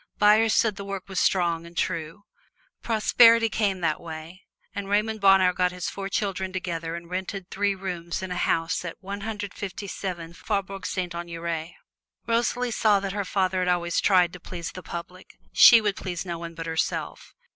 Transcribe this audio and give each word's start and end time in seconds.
Buyers 0.17 0.55
said 0.55 0.77
the 0.77 0.83
work 0.83 1.07
was 1.07 1.19
strong 1.19 1.63
and 1.67 1.77
true. 1.77 2.23
Prosperity 2.81 3.49
came 3.49 3.81
that 3.81 3.99
way, 4.01 4.41
and 4.73 4.89
Raymond 4.89 5.21
Bonheur 5.21 5.53
got 5.53 5.71
his 5.71 5.91
four 5.91 6.09
children 6.09 6.51
together 6.51 6.95
and 6.95 7.07
rented 7.07 7.47
three 7.51 7.75
rooms 7.75 8.23
in 8.23 8.31
a 8.31 8.35
house 8.35 8.83
at 8.83 8.97
One 8.99 9.21
Hundred 9.21 9.53
Fifty 9.53 9.85
seven 9.85 10.33
Faubourg 10.33 10.87
Saint 10.87 11.13
Honore. 11.13 11.69
Rosalie 12.25 12.71
saw 12.71 12.99
that 12.99 13.13
her 13.13 13.23
father 13.25 13.59
had 13.59 13.67
always 13.67 14.01
tried 14.01 14.33
to 14.33 14.39
please 14.39 14.71
the 14.71 14.81
public; 14.81 15.35
she 15.53 15.79
would 15.81 15.97
please 15.97 16.25
no 16.25 16.39
one 16.39 16.55
but 16.55 16.65
herself. 16.65 17.35